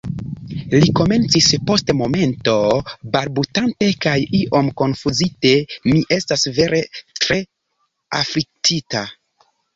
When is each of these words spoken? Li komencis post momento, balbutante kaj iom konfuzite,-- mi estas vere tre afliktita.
Li 0.83 0.87
komencis 0.99 1.49
post 1.67 1.91
momento, 1.99 2.55
balbutante 3.17 3.91
kaj 4.07 4.15
iom 4.39 4.73
konfuzite,-- 4.83 5.53
mi 5.93 6.03
estas 6.19 6.49
vere 6.57 6.83
tre 7.21 7.39
afliktita. 8.25 9.07